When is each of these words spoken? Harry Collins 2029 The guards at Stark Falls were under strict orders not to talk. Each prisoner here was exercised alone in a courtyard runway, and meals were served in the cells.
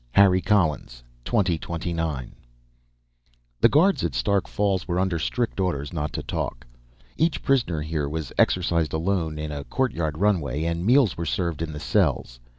Harry 0.13 0.41
Collins 0.41 1.03
2029 1.25 2.33
The 3.59 3.69
guards 3.69 4.03
at 4.03 4.15
Stark 4.15 4.47
Falls 4.47 4.87
were 4.87 4.99
under 4.99 5.19
strict 5.19 5.59
orders 5.59 5.93
not 5.93 6.11
to 6.13 6.23
talk. 6.23 6.65
Each 7.17 7.43
prisoner 7.43 7.81
here 7.81 8.09
was 8.09 8.33
exercised 8.35 8.93
alone 8.93 9.37
in 9.37 9.51
a 9.51 9.63
courtyard 9.65 10.17
runway, 10.17 10.63
and 10.63 10.83
meals 10.83 11.17
were 11.17 11.25
served 11.27 11.61
in 11.61 11.71
the 11.71 11.79
cells. 11.79 12.39